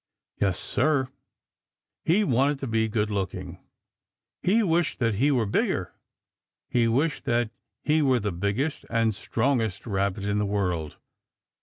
Yes, 0.39 0.57
Sir, 0.57 1.09
he 2.03 2.23
wanted 2.23 2.57
to 2.61 2.65
be 2.65 2.87
good 2.87 3.11
looking. 3.11 3.59
He 4.41 4.63
wished 4.63 4.97
that 4.97 5.13
he 5.13 5.29
were 5.29 5.45
bigger. 5.45 5.93
He 6.67 6.87
wished 6.87 7.25
that 7.25 7.51
he 7.83 8.01
were 8.01 8.19
the 8.19 8.31
biggest 8.31 8.83
and 8.89 9.13
strongest 9.13 9.85
Rabbit 9.85 10.25
in 10.25 10.39
the 10.39 10.45
world. 10.47 10.97